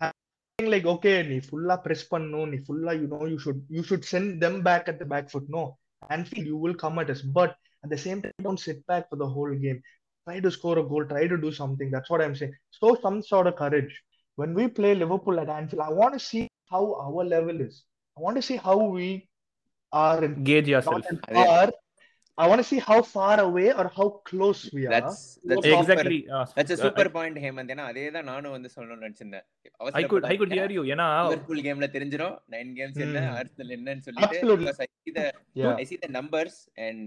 [0.02, 0.12] I'm
[0.68, 4.42] like okay ni fulla press pannu ni fulla you know you should you should send
[4.42, 5.46] them back at the back foot.
[5.48, 5.78] No.
[6.10, 7.22] Anfield you will come at us.
[7.22, 9.82] But at the same time don't sit back for the whole game.
[10.28, 11.06] Try to score a goal.
[11.06, 11.90] Try to do something.
[11.92, 12.54] That's what i'm saying.
[12.80, 13.94] Show some sort of courage.
[14.36, 17.84] When we play liverpool at anfield i want to see how our level is.
[18.18, 19.29] I want to see how we
[19.92, 21.70] are in Adhe- far.
[22.38, 24.92] I want to see how far away or how close we are.
[24.94, 25.16] That's
[25.50, 25.72] that's Proper.
[25.78, 26.20] Exactly
[26.58, 29.46] that's a super point Hemanth ஏன்னா அதே தான் நானும் வந்து சொல்லணும்னு நினைச்சிருந்தேன்
[30.00, 33.36] I could I could hear you ஏன்னா Liverpool கேம்ல தெரிஞ்சிரும் nine games என்ன Hmm.
[33.40, 34.40] ஆர்சனல் என்னன்னு சொல்லிட்டு
[34.86, 35.28] I see the
[35.62, 35.76] Yeah.
[35.82, 37.00] I see the numbers and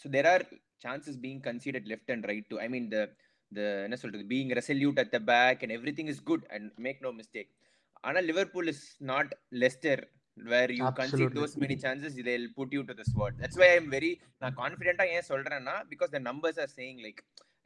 [0.00, 0.42] so there are
[0.84, 2.60] chances being conceded left and right too.
[2.66, 3.02] I mean the
[3.52, 7.12] the என்ன சொல்றது being resolute at the back and everything is good and make no
[7.20, 7.50] mistake.
[8.04, 8.80] ஆனா Liverpool is
[9.12, 9.28] not
[10.36, 11.40] Leicester where you concede Absolutely.
[11.40, 13.34] those many chances they'll put you to the sword.
[13.38, 17.20] That's why I'm very நான் கான்ஃபிடென்ட்டா ஏன் சொல்றேன்னா because the numbers are saying like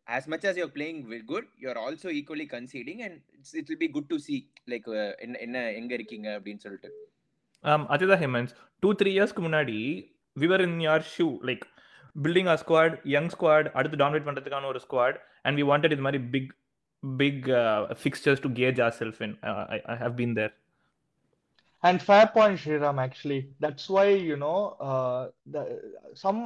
[0.06, 3.88] as much as you're playing good you're also equally conceding and it's, it will be
[3.88, 4.38] good to see
[4.72, 6.90] like uh, என்ன என்ன எங்க இருக்கீங்க அப்படின்னு சொல்லிட்டு
[7.64, 9.78] um, அதுதான் ஹேமந்த் டூ த்ரீ இயர்ஸ்க்கு முன்னாடி
[10.36, 11.66] we were in your shoe like
[12.16, 16.22] building a squad young squad அடுத்து டாமினேட் பண்றதுக்கான ஒரு ஸ்குவாட் அண்ட் வி வாண்டட் இது மாதிரி
[16.34, 16.50] big
[17.02, 17.46] big
[18.02, 19.36] fixtures to gauge our self in
[19.94, 20.54] I have been there
[21.82, 23.40] and fair point Sriram, actually.
[23.60, 25.62] That's why, you know, uh, the,
[26.14, 26.40] some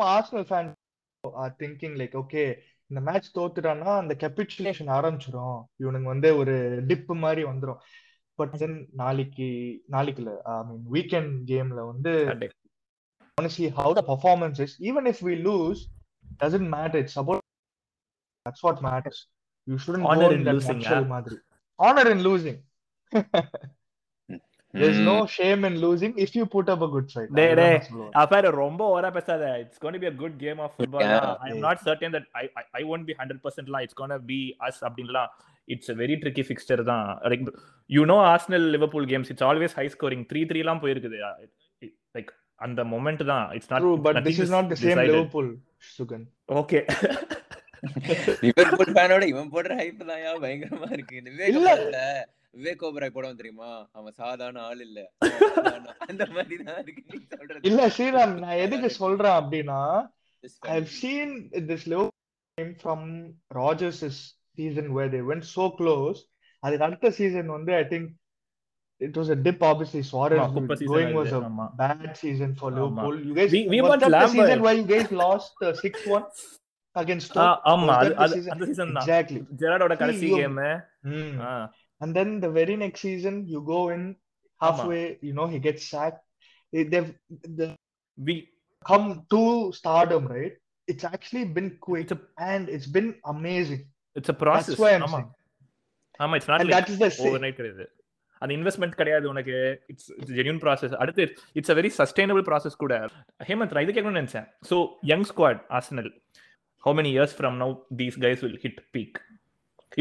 [1.58, 2.42] thinking like okay
[2.90, 6.54] இந்த match தோத்துட்டான்னா அந்த கெபிச்சுலேஷன் ஆரம்பிச்சிடும் இவனுங்க வந்து ஒரு
[6.86, 7.80] tip மாதிரி வந்துடும்
[8.38, 9.48] பட் தென் நாளைக்கு
[9.90, 12.12] நாளைக்குல ஐ மீன் வீக்கெண்ட் கேம்ல வந்து
[13.38, 15.80] see how the performance is even if we lose
[16.42, 17.42] doesn't matter it's about
[18.46, 19.22] that's what matters
[19.68, 21.38] you should honour in losing மாதிரி.
[21.78, 22.60] Honour in losing
[24.74, 25.04] There's mm.
[25.04, 27.28] no shame in losing if you put up a good fight.
[27.38, 27.72] They, they,
[28.22, 31.04] அப்பாரு ரொம்ப ஓவரா பேசாத it's gonna be a good game of football
[31.44, 32.44] I am not certain that I
[32.80, 35.30] I won't be 100% லா it's gonna be as அப்படிலாம்
[35.68, 37.44] it's a very tricky fixture தான் like
[37.90, 41.20] you know Arsenal Liverpool games it's always high scoring 3 3 லாம் போயிருக்குது.
[42.60, 45.50] அந்த moment தான் it's not but this is not the same Liverpool
[45.96, 46.26] Sugan
[46.60, 46.80] okay
[48.46, 51.16] Liverpool ஃபேனோட இவன் போடுற hype தான் பயங்கரமா இருக்கு.
[51.54, 51.70] இல்ல.
[52.54, 53.70] விவேக் ஓபராய் படம் தெரியுமா?
[53.92, 54.98] அவன் சாதாரண ஆள் இல்ல.
[56.10, 57.02] அந்த மாதிரி தான் இருக்கு
[57.70, 59.80] இல்ல ஸ்ரீராம் நான் எதுக்கு சொல்றேன் அப்படின்னா
[60.66, 61.34] I have seen
[61.70, 62.00] this low
[62.58, 63.06] game from
[63.60, 64.02] Rodgers
[64.58, 66.20] season where they went so close
[66.62, 68.10] அதுக்கு அடுத்த சீசன் வந்து I think
[69.00, 70.02] it was a dip obviously.
[70.02, 70.42] Suarez
[70.86, 71.40] going was a
[71.76, 73.16] bad season for Liverpool.
[73.20, 76.20] You guys we, we was that the season where you 6-1 uh,
[76.96, 77.34] against
[77.72, 78.12] ஆமா அது
[78.54, 79.02] அந்த season தான்.
[79.02, 80.60] Exactly ஜெரார்டோட கடைசி game
[82.00, 84.02] And then the very next season you go in
[84.60, 86.20] halfway, you know, he gets sacked.
[86.72, 87.10] They- They've,
[87.58, 87.76] they've
[88.18, 88.36] we
[88.86, 89.40] come to
[89.72, 90.54] stardom, right?
[90.88, 92.16] It's actually been quick It's
[92.50, 93.82] and it's been amazing.
[94.16, 95.28] It's a process That's why I'm saying.
[96.20, 97.84] ஆமா it's not And like that is the sa- overnight கிடையாது
[98.42, 99.54] அந்த investment கிடையாது உனக்கு
[99.92, 101.24] it's genuine process அடுத்து
[101.58, 102.94] it's a very sustainable process கூட
[103.48, 104.76] ஹேமந்த் நான் இது கேட்கணும்னு நினைச்சேன் so
[105.12, 106.10] young squad Arsenal
[106.84, 109.18] how many years from now these guys will hit peak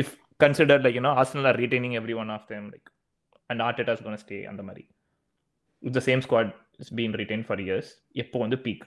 [0.01, 0.11] if
[0.42, 2.88] consider like you know Arsenal R retaining every one of them like
[3.52, 4.84] and Arteta's cone stay அந்த மாதிரி
[5.82, 6.52] it the same squad
[6.84, 7.90] is been retain for years
[8.24, 8.86] எப்போ வந்து peak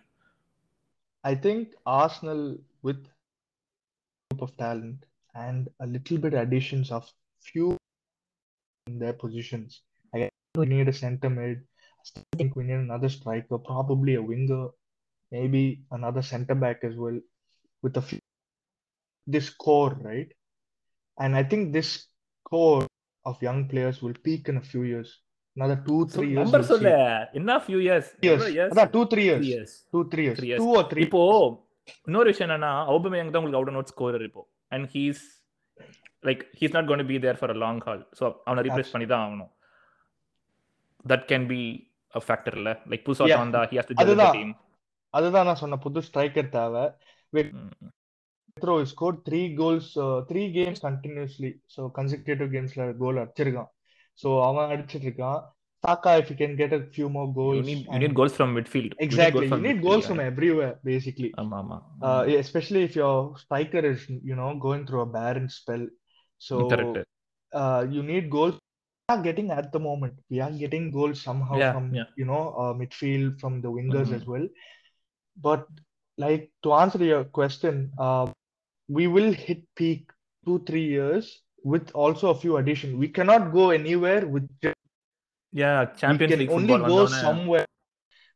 [1.24, 2.40] I think Arsenal
[2.82, 3.02] with
[4.30, 5.00] group of talent
[5.36, 7.04] and a little bit additions of
[7.46, 7.68] few
[8.88, 9.82] in their positions.
[10.14, 11.58] I think we need a center mid.
[12.00, 14.64] I still think we need another striker, probably a winger,
[15.32, 17.20] maybe another center back as well,
[17.84, 18.20] with a few
[19.28, 20.32] this core, right?
[21.19, 21.91] And I think this
[22.51, 22.85] core
[23.27, 25.11] of young players will peak in a few years.
[25.57, 26.41] Another two, three years.
[26.41, 26.91] Number சொல்ல.
[27.39, 28.43] என்ன few years Years.
[28.67, 29.45] Aதான், two, three years.
[29.51, 30.37] Years Two, three years.
[30.41, 30.61] Three years.
[30.63, 31.05] Two or three.
[31.07, 31.23] இப்போ
[32.09, 34.43] இன்னொரு விஷயம் என்னன்னா Aubameyang தான் உங்களுக்கு out and out scorer இப்போ
[34.75, 35.23] and he's
[36.25, 39.25] like he's not gonna be there for a long haul so அவனை replace பண்ணி தான்
[39.27, 39.53] ஆகணும்
[41.05, 41.61] that can be
[42.15, 43.27] a factor இல்ல லைக் புதுசா.
[43.45, 44.53] வந்தா ஹி ஹஸ் டு அதுதான்.
[45.15, 46.85] அதுதான் நான் சொன்ன புது ஸ்ட்ரைக்கர் தேவை
[48.56, 51.52] Pedro scored three goals, uh, three games continuously.
[51.66, 53.72] So consecutive gamesல goal அடிச்சிருக்கான்.
[54.14, 55.42] So அவன் அடிச்சிட்டு இருக்கான்.
[55.84, 57.68] Saka if he can get a few more you goals.
[57.68, 59.46] NEET you and- NEET goals from midfield exactly.
[59.48, 61.30] You need goals from everywhere basically.
[61.42, 61.78] ஆமா ஆமா
[62.10, 65.86] Uh, especially if your striker is you know going through a barren spell.
[66.48, 67.00] So correct
[67.54, 68.56] uh, you need goals.
[69.10, 70.14] We are getting at the moment.
[70.34, 72.10] We are getting goals somehow Yeah, from yeah.
[72.16, 74.18] you know uh, midfield from the wingers Mhm.
[74.20, 74.46] as well.
[75.38, 75.64] But
[76.18, 78.26] like to answer your question, uh,
[78.89, 80.11] we will hit peak
[80.45, 82.99] two three years with also a few addition.
[82.99, 84.49] We cannot go anywhere with.
[85.53, 87.67] Yeah, Champions we can only go somewhere.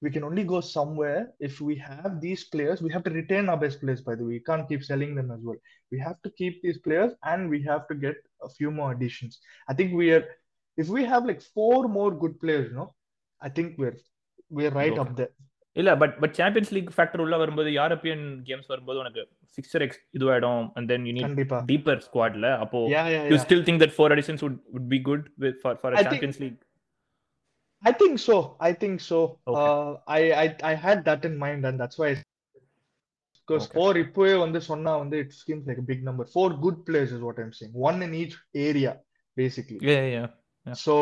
[0.02, 2.80] We can only go somewhere if we have these players.
[2.80, 4.30] We have to retain our best players, by the way.
[4.30, 5.56] We can't keep selling them as well.
[5.92, 9.38] We have to keep these players, and we have to get a few more additions.
[9.68, 10.24] I think we are.
[10.76, 12.94] If we have like four more good players, you know,
[13.40, 13.98] I think we're
[14.48, 15.00] we're right okay.
[15.00, 15.28] up there.
[15.75, 19.23] இல்ல but but champions league factor உள்ள வரும்போது European games வரும்போது உனக்கு
[19.55, 21.57] fixture X இதுவாயிடும் and then you NEET Kandipa.
[21.71, 23.43] Deeper ஸ்குவாட்ல அப்போ Yeah, yeah, you yeah.
[23.45, 26.13] Still think that four additions would would be good with for for a I think-
[26.13, 26.61] champions league
[27.83, 28.35] I think so.
[28.67, 29.17] I think so.
[29.49, 29.63] Okay.
[29.71, 32.09] Uh, I, I I had that in mind, and that's why.
[33.39, 33.75] Because Okay.
[33.77, 36.25] four இப்போவே வந்து சொன்னா வந்து it seems like a big number.
[36.35, 37.73] Four good players is what I'm saying.
[37.87, 38.35] One in each
[38.67, 38.93] area,
[39.37, 39.79] basically.
[39.91, 40.27] yeah yeah
[40.65, 40.77] Yeah.
[40.85, 40.95] So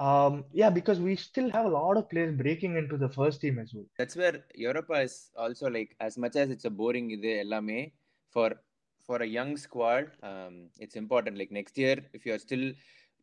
[0.00, 3.58] um yeah, because we still have a lot of players breaking into the first team
[3.58, 3.86] as well.
[3.98, 4.36] that's where
[4.66, 7.32] Europa is also like as much as it's a boring இது
[8.36, 8.48] for
[9.08, 12.66] for a young squad um, it's important like next year if you're still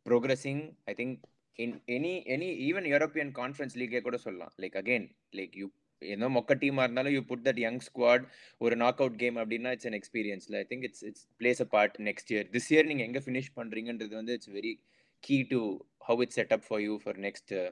[0.06, 0.60] progressing
[0.92, 1.12] I think
[1.60, 5.06] in any any even European conference league கூட சொல்லலாம் like again
[5.40, 5.70] like you
[6.02, 8.26] என்ன மொக்க டீமா இருந்தாலும் you put that young squad
[8.64, 11.96] ஒரு knock out game அப்படின்னா it's an எக்ஸ்பீரியன்ஸ்ல I think it's it's plays a part
[12.08, 14.74] next year this year நீங்க எங்க ஃபினிஷ் பண்றீங்கன்றது வந்து it's very
[15.22, 17.70] key to how it's set up for you for next uh,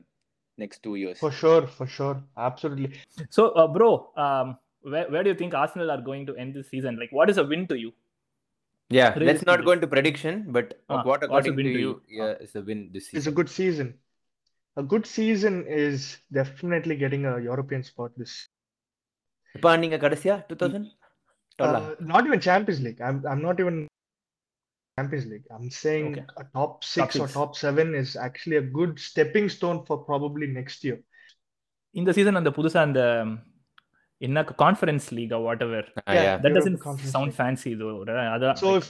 [0.58, 1.20] next two years.
[1.20, 3.00] For sure, for sure, absolutely.
[3.30, 6.70] So, uh, bro, um, where where do you think Arsenal are going to end this
[6.70, 6.98] season?
[7.00, 7.94] Like, what is a win to you?
[8.90, 12.34] Yeah, really let's not go into prediction, but uh, what according to, to, you, yeah,
[12.40, 13.18] is a win this season.
[13.18, 13.96] It's a good season.
[14.78, 18.50] A good season is definitely getting a European spot this.
[19.62, 20.92] Panning a 2000?
[22.02, 23.02] Not even Champions League.
[23.02, 23.88] I'm I'm not even
[24.99, 25.47] Champions League.
[25.57, 26.25] I'm saying Okay.
[26.43, 27.37] a top six or six.
[27.41, 30.99] top seven is actually a good stepping stone for probably next year.
[31.95, 33.01] இந்த season அந்த புதுசா அந்த
[34.21, 36.25] என்ன conference league what ever Ah, Yeah.
[36.27, 36.37] yeah.
[36.43, 37.39] That Europe doesn't Conference sound League.
[37.41, 38.89] Fancy இது ஒரு அதான் So if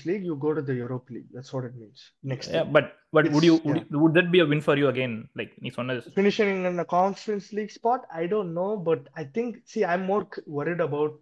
[0.00, 1.26] league, you go to the Europe League.
[1.34, 2.00] That's what it means.
[2.32, 2.62] Next year.
[2.76, 5.52] But but would you It's- would, would that be a win for you again like
[5.64, 9.84] நீ சொன்னது Finishing in a conference league spot, I don't know, but I think see,
[9.92, 11.12] I'm more c- worried about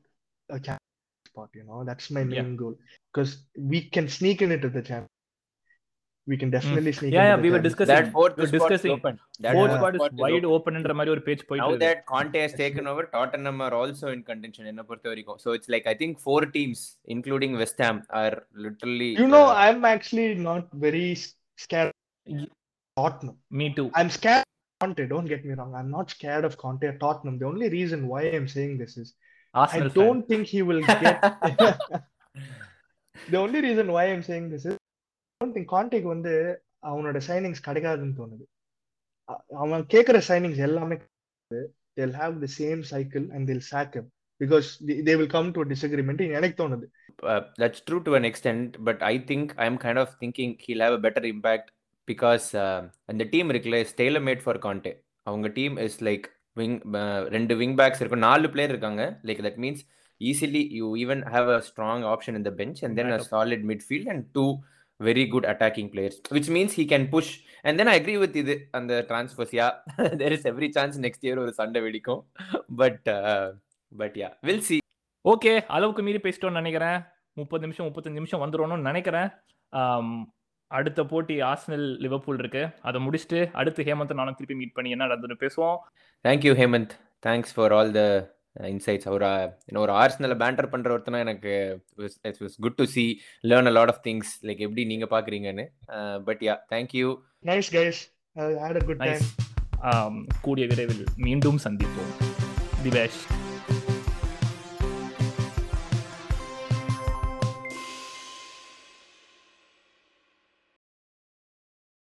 [0.50, 0.83] a champions
[1.35, 1.49] spot.
[1.53, 2.61] You know, that's my main yeah.
[2.61, 2.77] goal
[3.13, 3.37] because
[3.73, 5.07] we can sneak in into the champ.
[6.27, 6.99] We can definitely mm.
[6.99, 7.13] sneak.
[7.13, 9.19] Yeah, yeah we were discussing that fourth we discussing open.
[9.41, 9.77] That fourth yeah.
[9.77, 11.59] spot is wide open and Mario page point.
[11.59, 15.37] Now that Conte has taken over, Tottenham are also in contention in Puerto Rico.
[15.37, 19.11] So it's like I think four teams, including West Ham, are literally.
[19.23, 21.15] You know, uh, I'm actually not very
[21.57, 21.93] scared.
[22.97, 23.37] Tottenham.
[23.51, 23.91] Me too.
[23.93, 24.45] I'm scared
[24.81, 25.07] Conte.
[25.07, 25.75] Don't get me wrong.
[25.75, 27.37] I'm not scared of Conte or Tottenham.
[27.37, 29.13] The only reason why I'm saying this is
[29.54, 29.98] I Arsenal fan.
[30.00, 31.18] don't think he will get.
[33.14, 36.32] the only reason why I'm saying this is I don't think Conteக்கு வந்து
[36.82, 38.44] அவனோட signings கிடைக்காதுன்னு தோணுது
[39.28, 40.96] அ- அவன் கேட்குற signings எல்லாமே
[41.96, 44.06] they'll have the same cycle and they'll sack him
[44.40, 46.86] because they, they will come to a disagreement எனக்கு தோணுது
[47.30, 50.94] uh, that's true to an extent, but I think I'm kind of thinking he'll have
[50.98, 51.66] a better impact
[52.08, 54.92] because uh, and the team இருக்குல்ல is tailor made for Conte.
[55.26, 56.26] அவங்க team is like
[56.59, 56.77] wing
[57.35, 58.25] ரெண்டு wing backs இருக்கும்.
[58.29, 59.03] நாலு player இருக்காங்க.
[59.29, 59.83] Like that means
[60.21, 63.19] easily you even have a strong option in the bench and then a.
[63.31, 64.45] Solid midfield and two
[64.99, 67.33] very good attacking players which means he can push
[67.67, 69.67] and then I agree with இது அந்த transfers yeah
[70.21, 72.21] there is every chance next year ஒரு சண்டை வெடிக்கும்.
[72.81, 73.09] But
[74.01, 74.77] but yeah will see
[75.25, 76.97] okay அளவுக்கு மீறி பேசிட்டோம்னு நினைக்கிறேன்.
[77.39, 79.29] முப்பது நிமிஷம் முப்பத்தஞ்சு நிமிஷம் வந்துடணும்னு நினைக்கிறேன்.
[79.73, 80.17] ஆம்,
[80.67, 82.63] அடுத்த போட்டி ஆர்சனல் லிவர்பூல் இருக்கு.
[82.81, 85.77] அதை முடிச்சுட்டு அடுத்து ஹேமந்த் நானும் திருப்பி மீட் பண்ணி என்ன நடந்துன்னு பேசுவோம்.
[86.25, 86.95] Thank you Hemanth.
[87.27, 88.01] Thanks for all the
[88.71, 89.29] insights ஒரு
[89.67, 91.53] இன்னும் ஒரு ஆர்ஸ்னல பேண்டர் பண்ற ஒருத்தனா எனக்கு
[91.97, 93.05] it's was good to see
[93.51, 95.65] learn a lot of things like எப்படி நீங்க பாக்குறீங்கன்னு.
[96.29, 97.07] But yeah thank you
[97.51, 98.01] nice guys
[98.37, 99.25] a good nice
[99.81, 100.27] time.
[100.41, 102.13] கூடிய விரைவில் மீண்டும் சந்திப்போம்.
[102.83, 103.25] The best